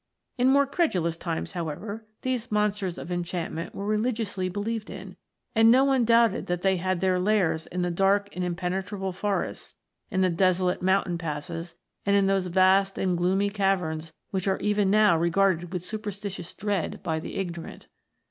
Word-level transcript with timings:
In 0.35 0.49
more 0.49 0.65
credulous 0.65 1.15
times, 1.15 1.51
however, 1.51 2.07
these 2.23 2.51
monsters 2.51 2.97
of 2.97 3.11
enchantment 3.11 3.75
were 3.75 3.85
religiously 3.85 4.49
believed 4.49 4.89
in, 4.89 5.15
and 5.53 5.69
no 5.69 5.83
one 5.85 6.05
doubted 6.05 6.47
that 6.47 6.63
they 6.63 6.77
had 6.77 7.01
their 7.01 7.19
lairs 7.19 7.67
in 7.67 7.83
the 7.83 7.91
dark 7.91 8.27
and 8.35 8.43
impenetrable 8.43 9.11
forests, 9.11 9.75
in 10.09 10.21
the 10.21 10.31
desolate 10.31 10.81
mountain 10.81 11.19
passes, 11.19 11.75
and 12.03 12.15
in 12.15 12.25
those 12.25 12.47
vast 12.47 12.97
and 12.97 13.15
gloomy 13.15 13.51
caverns 13.51 14.11
which 14.31 14.47
are 14.47 14.57
even 14.57 14.89
now 14.89 15.15
regarded 15.15 15.71
with 15.71 15.85
superstitious 15.85 16.51
dread 16.55 17.03
by 17.03 17.19
the 17.19 17.35
ignorant. 17.35 17.85